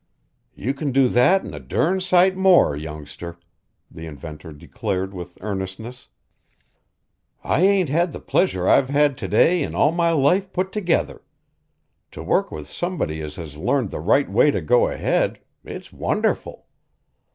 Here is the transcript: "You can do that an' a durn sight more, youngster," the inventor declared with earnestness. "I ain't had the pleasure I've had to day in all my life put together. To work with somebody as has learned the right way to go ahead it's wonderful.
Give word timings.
"You 0.55 0.73
can 0.73 0.91
do 0.91 1.07
that 1.09 1.45
an' 1.45 1.53
a 1.53 1.59
durn 1.59 2.01
sight 2.01 2.35
more, 2.35 2.75
youngster," 2.75 3.37
the 3.91 4.07
inventor 4.07 4.51
declared 4.51 5.13
with 5.13 5.37
earnestness. 5.41 6.07
"I 7.43 7.61
ain't 7.61 7.89
had 7.89 8.11
the 8.11 8.19
pleasure 8.19 8.67
I've 8.67 8.89
had 8.89 9.15
to 9.19 9.27
day 9.27 9.61
in 9.61 9.75
all 9.75 9.91
my 9.91 10.09
life 10.09 10.51
put 10.51 10.71
together. 10.71 11.21
To 12.13 12.23
work 12.23 12.51
with 12.51 12.67
somebody 12.67 13.21
as 13.21 13.35
has 13.35 13.57
learned 13.57 13.91
the 13.91 13.99
right 13.99 14.27
way 14.27 14.49
to 14.49 14.59
go 14.59 14.87
ahead 14.87 15.37
it's 15.63 15.93
wonderful. 15.93 16.65